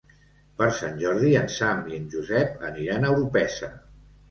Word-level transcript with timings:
Per 0.61 0.69
Sant 0.77 0.97
Jordi 1.03 1.29
en 1.41 1.51
Sam 1.57 1.85
i 1.93 1.99
en 1.99 2.09
Josep 2.15 2.67
aniran 2.73 3.09
a 3.09 3.15
Orpesa. 3.21 3.73